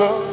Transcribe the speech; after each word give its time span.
answer. 0.00 0.23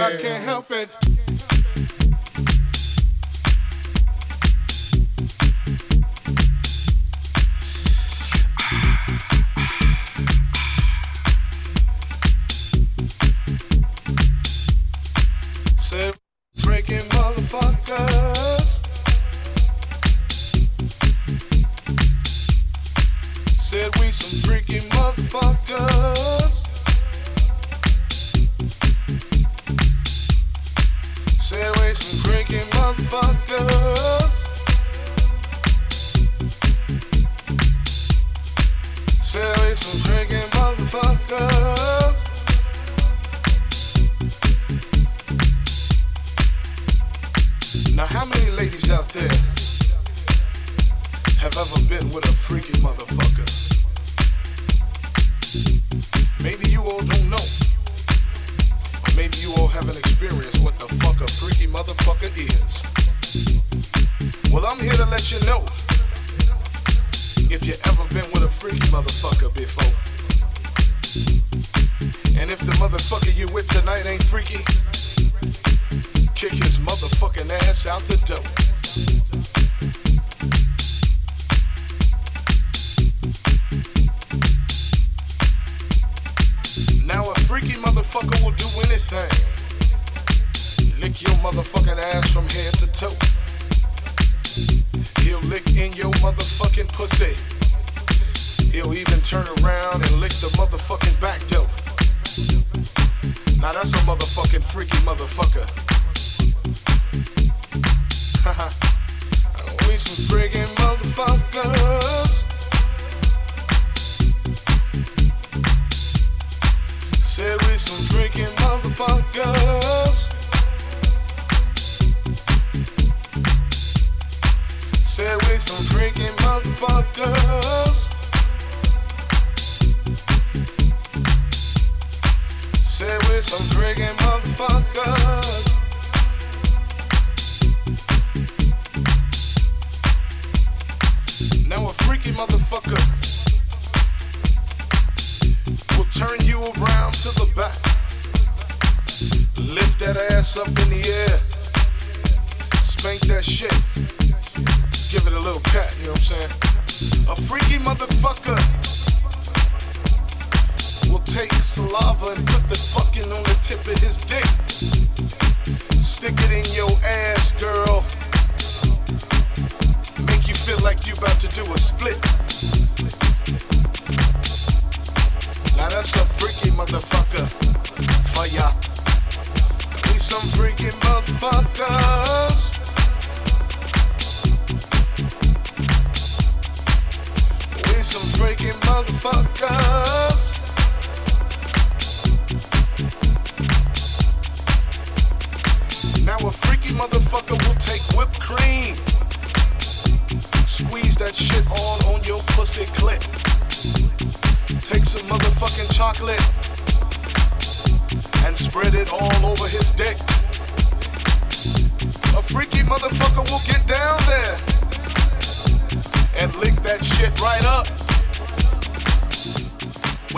I 0.00 0.16
can't 0.16 0.42
help 0.44 0.70
it. 0.70 1.09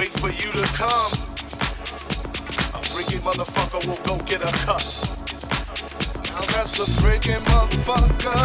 wait 0.02 0.18
for 0.18 0.30
you 0.30 0.50
to 0.50 0.66
come. 0.74 1.12
A 2.74 2.82
freaky 2.90 3.18
motherfucker 3.22 3.80
will 3.86 4.02
go 4.02 4.18
get 4.24 4.42
a 4.42 4.50
cut. 4.66 4.84
Now 6.26 6.42
that's 6.52 6.80
a 6.80 6.86
freaky 7.00 7.36
motherfucker. 7.50 8.42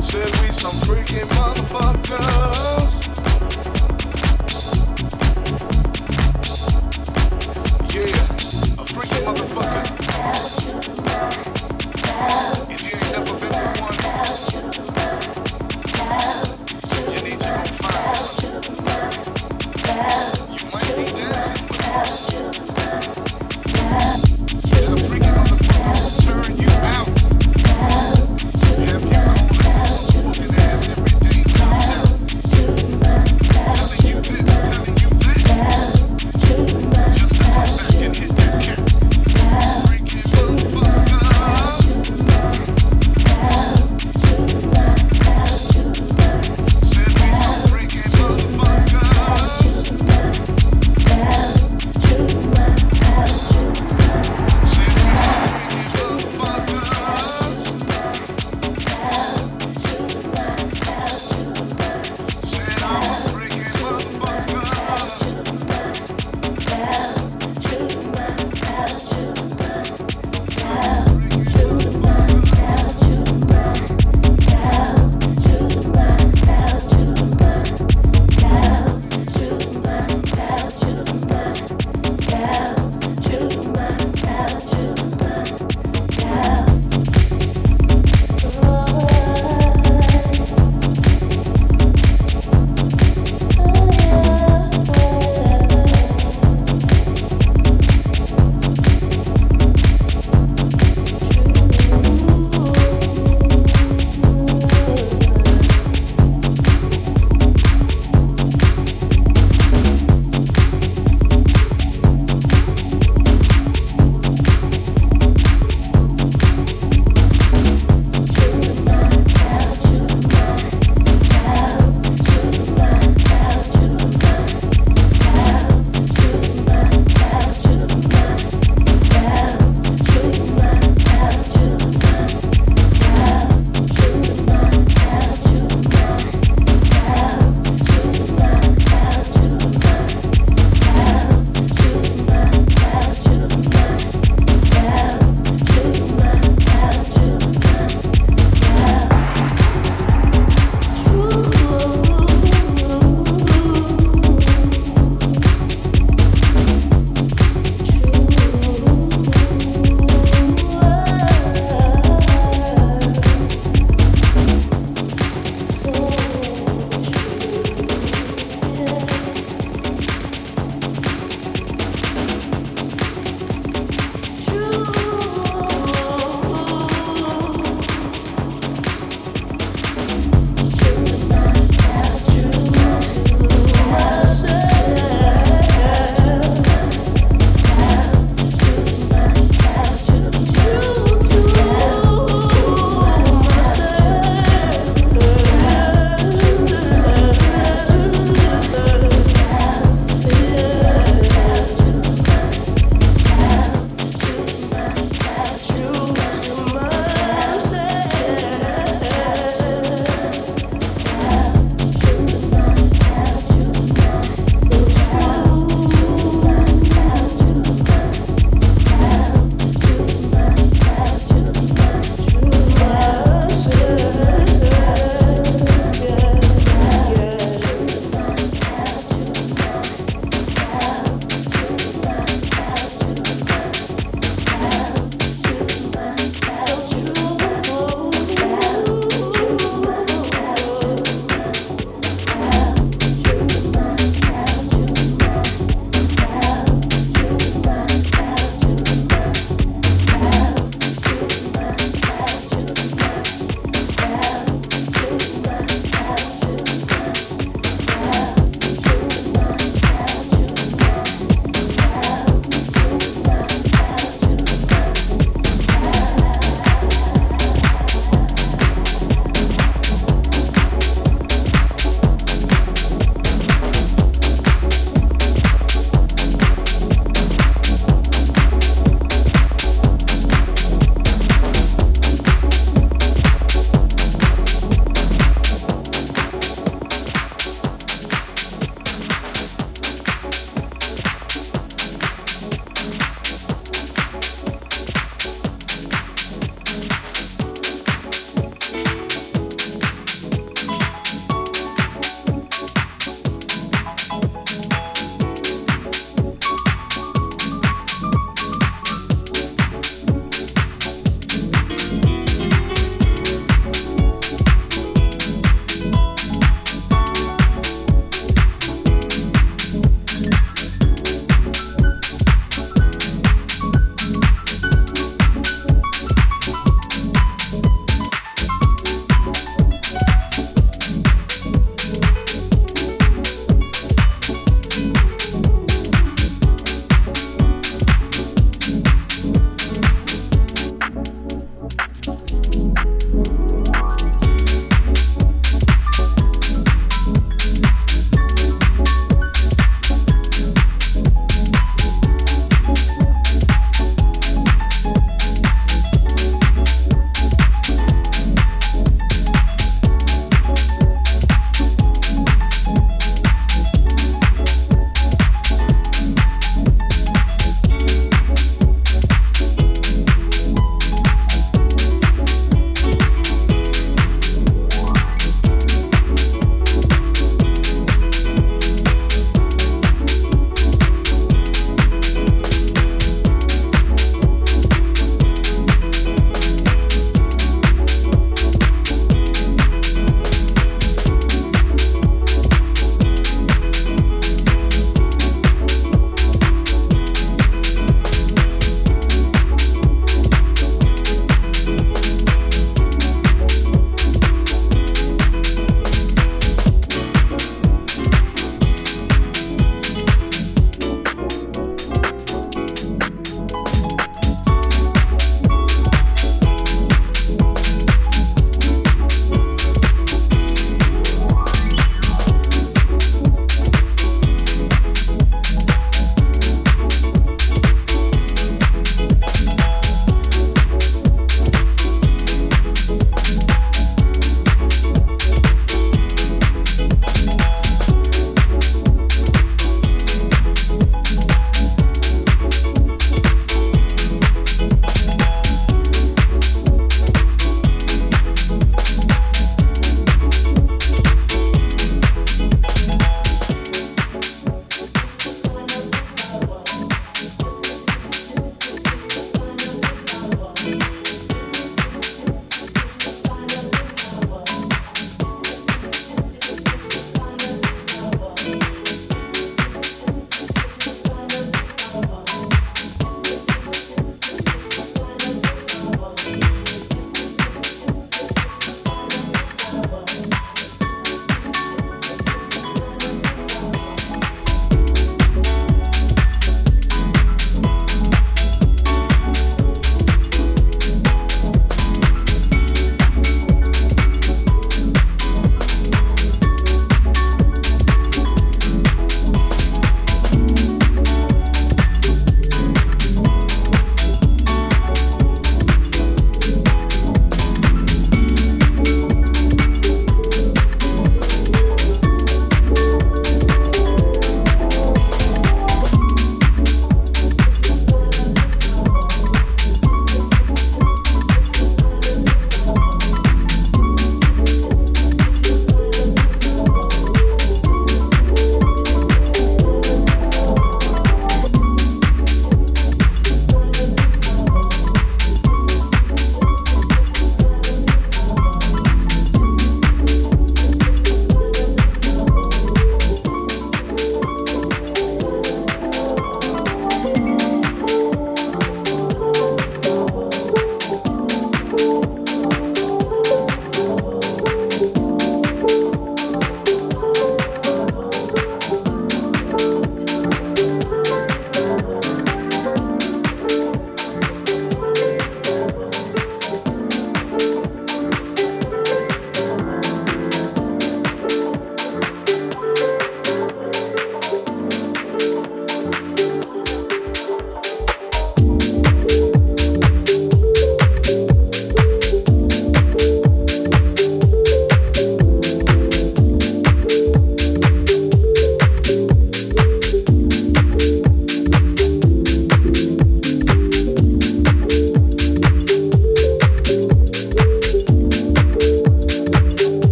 Said 0.00 0.30
we 0.40 0.48
some 0.52 0.78
freaky 0.86 1.22
motherfuckers. 1.34 2.92
Yeah, 7.92 8.80
a 8.80 8.84
freaky 8.86 9.20
motherfucker. 9.26 9.86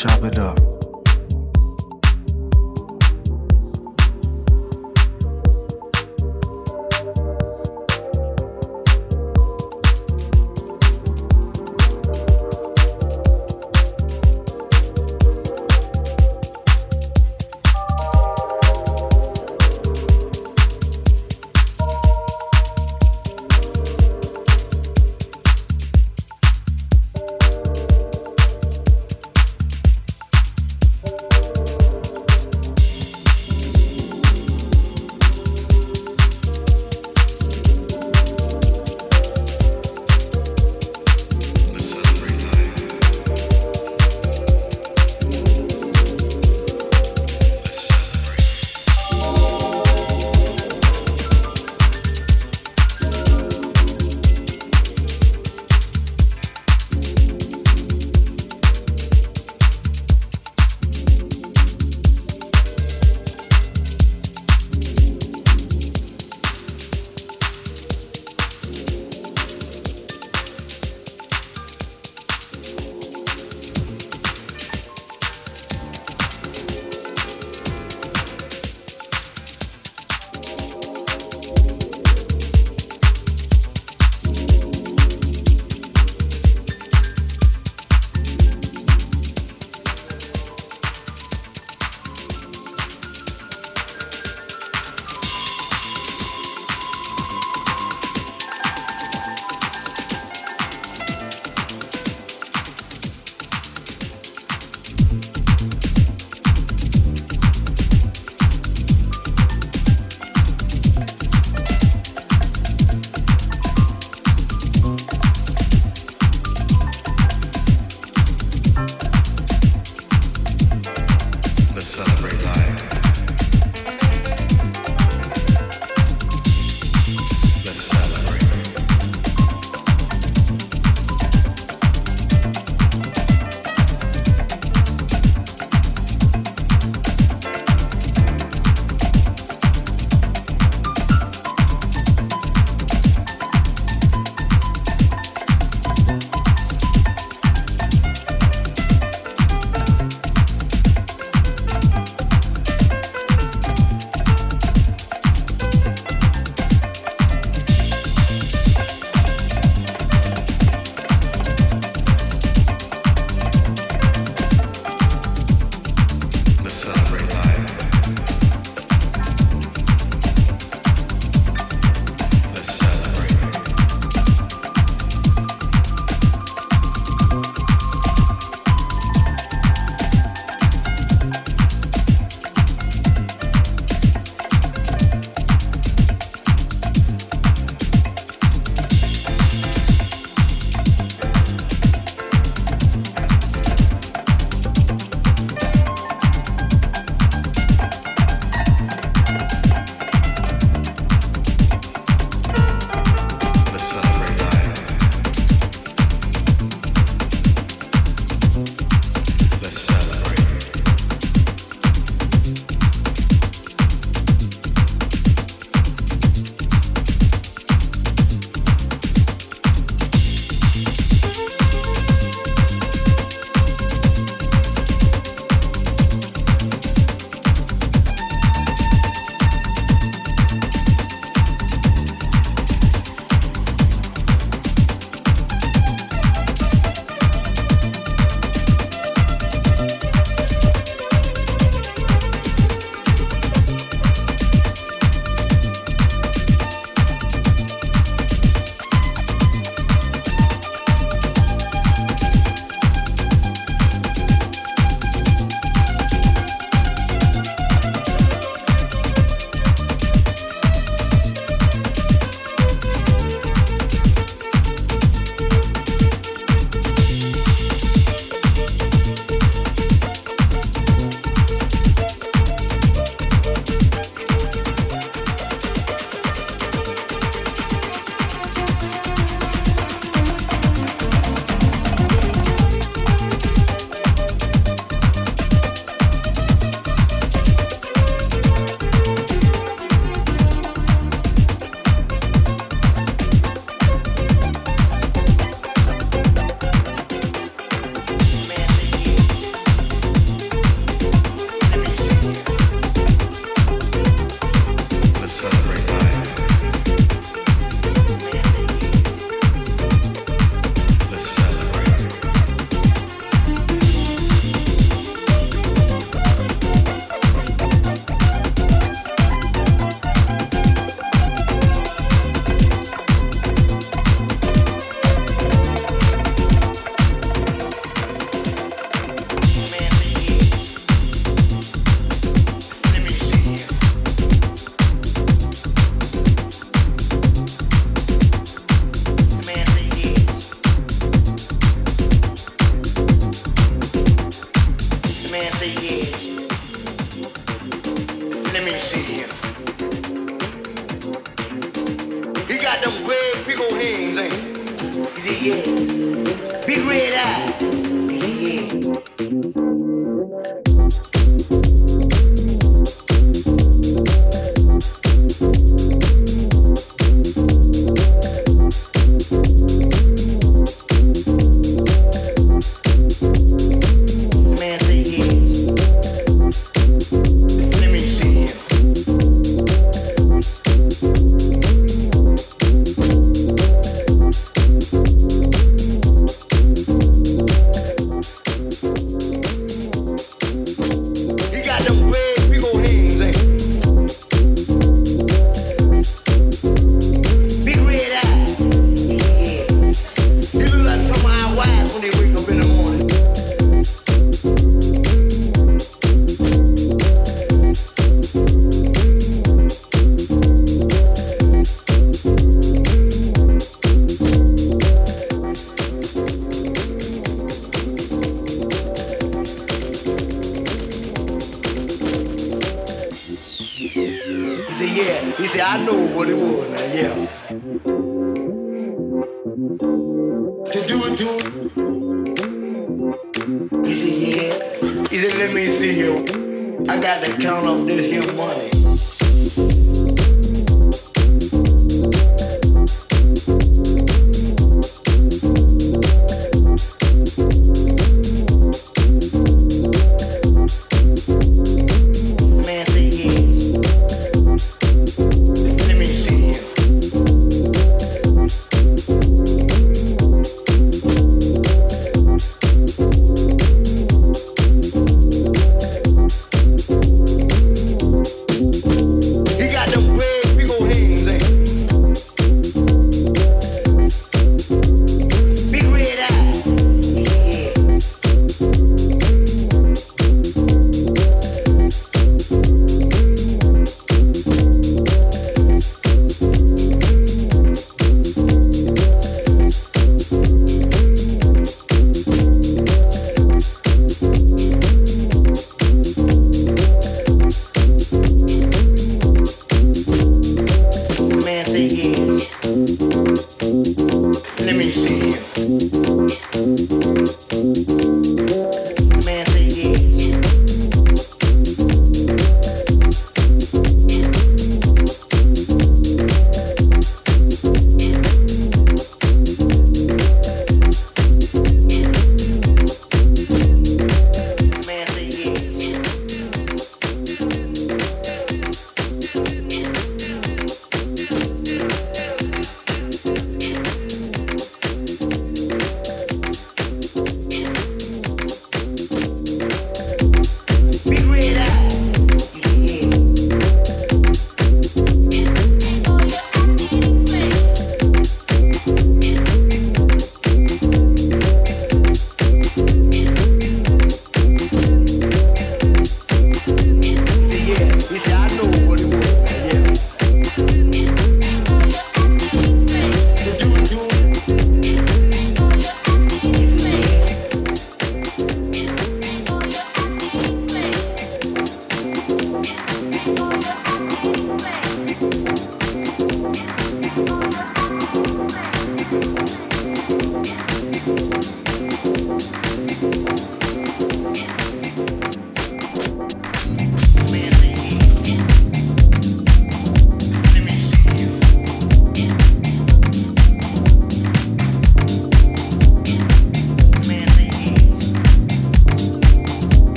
chop 0.00 0.24
it 0.24 0.38
up. 0.38 0.69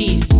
Vibration 0.00 0.30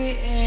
creating 0.00 0.39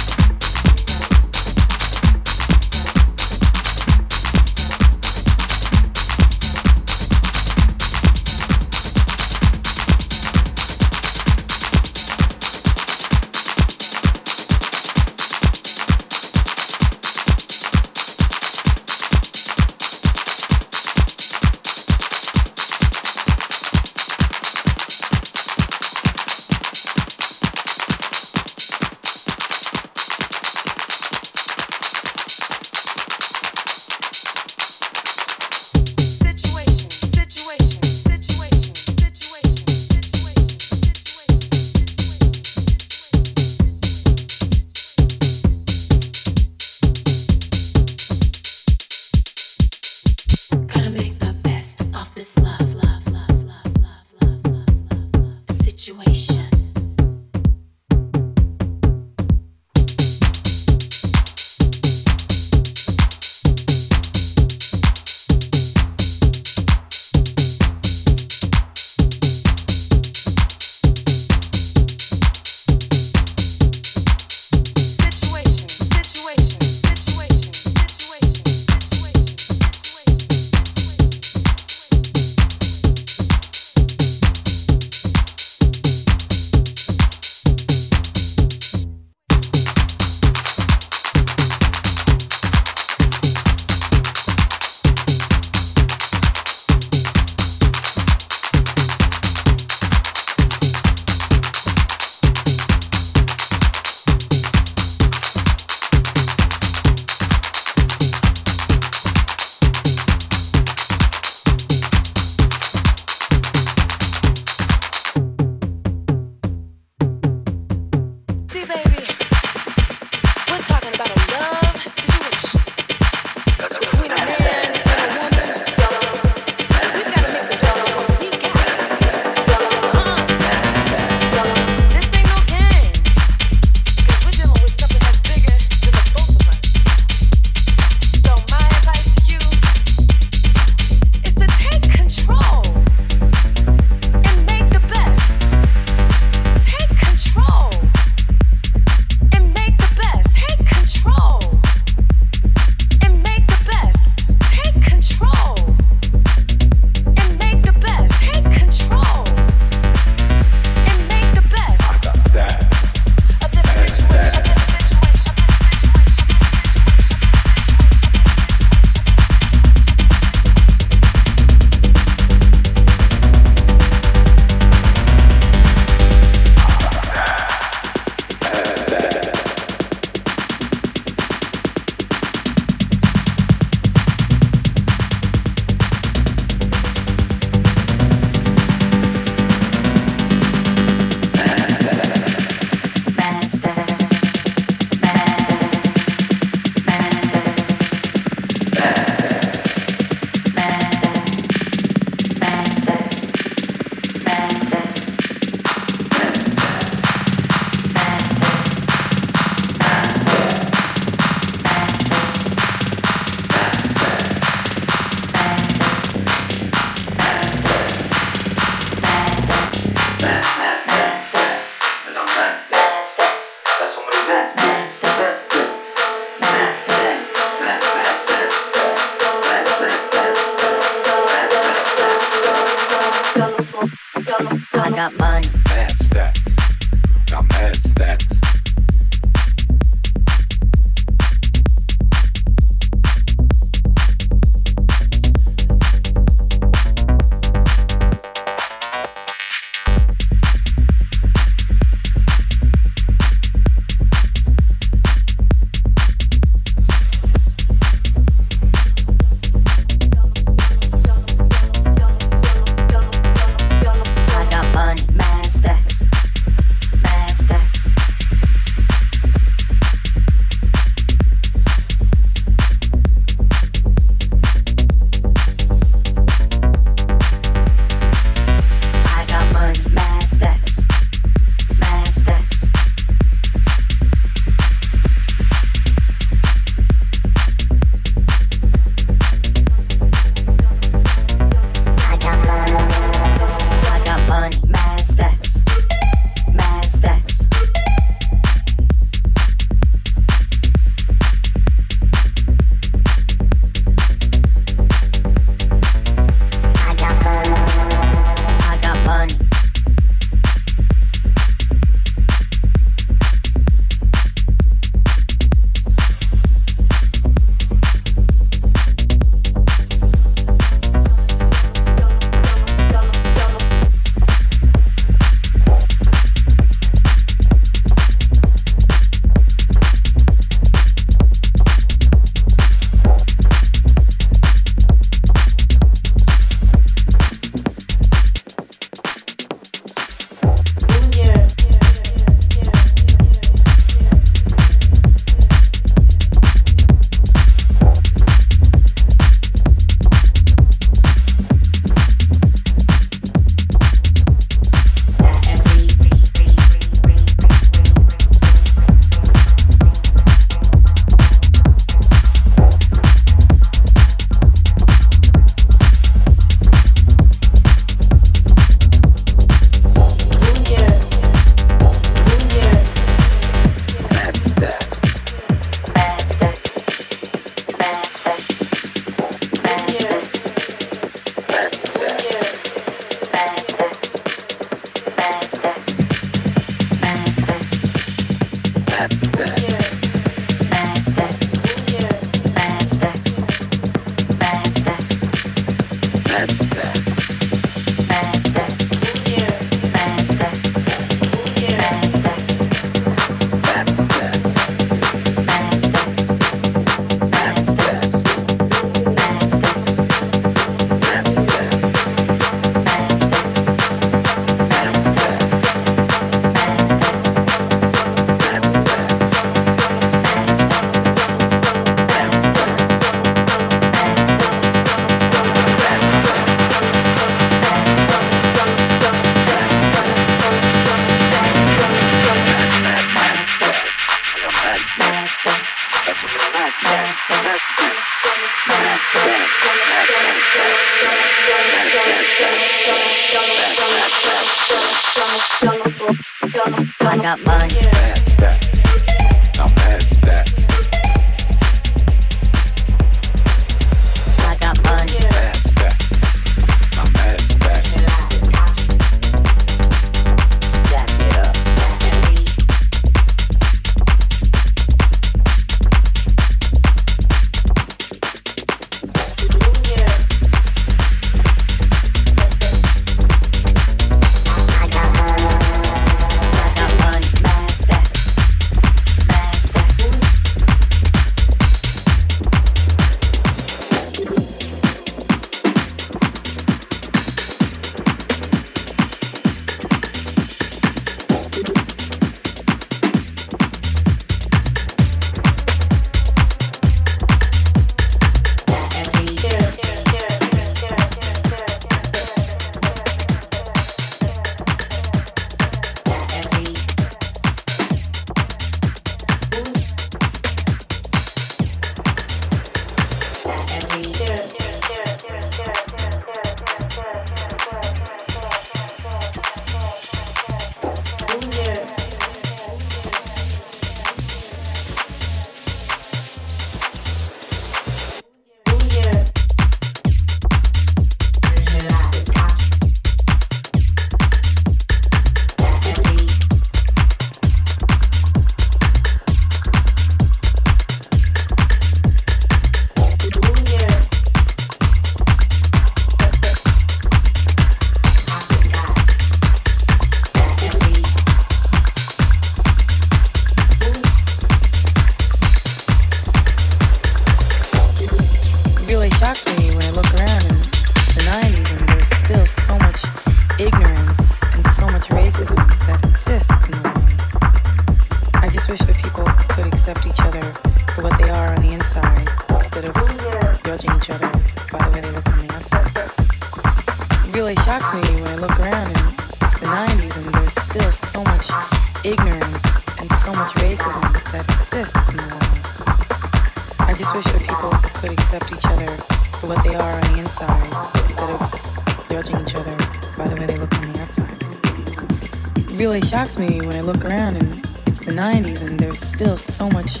shocks 596.26 596.38
me 596.40 596.60
when 596.60 596.74
I 596.74 596.80
look 596.80 597.04
around 597.04 597.36
and 597.36 597.52
it's 597.86 598.00
the 598.00 598.10
90s 598.10 598.66
and 598.66 598.80
there's 598.80 598.98
still 598.98 599.36
so 599.36 599.70
much 599.70 600.00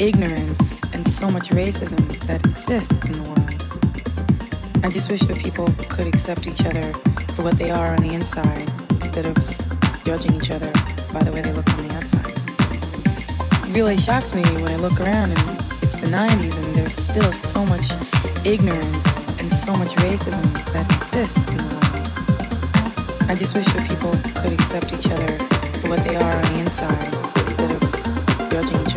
ignorance 0.00 0.80
and 0.94 1.06
so 1.06 1.28
much 1.28 1.50
racism 1.50 2.00
that 2.26 2.40
exists 2.46 3.04
in 3.04 3.12
the 3.12 3.22
world. 3.28 3.52
I 4.82 4.88
just 4.88 5.10
wish 5.10 5.20
that 5.28 5.38
people 5.38 5.68
could 5.90 6.06
accept 6.06 6.46
each 6.46 6.64
other 6.64 6.80
for 7.34 7.42
what 7.42 7.58
they 7.58 7.70
are 7.70 7.92
on 7.94 8.00
the 8.00 8.14
inside 8.14 8.64
instead 8.88 9.26
of 9.26 9.36
judging 10.02 10.32
each 10.32 10.50
other 10.50 10.72
by 11.12 11.22
the 11.22 11.30
way 11.30 11.42
they 11.42 11.52
look 11.52 11.68
on 11.68 11.86
the 11.86 11.94
outside. 11.96 13.68
It 13.68 13.76
really 13.76 13.98
shocks 13.98 14.34
me 14.34 14.42
when 14.56 14.70
I 14.70 14.76
look 14.76 14.98
around 14.98 15.36
and 15.36 15.60
it's 15.84 16.00
the 16.00 16.08
90s 16.08 16.56
and 16.56 16.74
there's 16.74 16.96
still 16.96 17.32
so 17.32 17.66
much 17.66 17.92
ignorance 18.46 19.38
and 19.40 19.52
so 19.52 19.72
much 19.76 19.92
racism 20.00 20.40
that 20.72 20.88
exists 20.96 21.50
in 21.52 21.58
the 21.58 21.68
world. 21.68 23.28
I 23.28 23.34
just 23.34 23.54
wish 23.54 23.66
that 23.76 23.84
people 23.90 24.12
could 24.40 24.54
accept 24.54 24.94
each 24.94 25.12
other 25.12 25.55
for 25.80 25.90
what 25.90 26.04
they 26.04 26.16
are 26.16 26.32
on 26.36 26.42
the 26.52 26.58
inside 26.60 27.14
instead 27.44 27.70
of 27.70 28.50
judging 28.50 28.80
each 28.82 28.94
other 28.94 28.95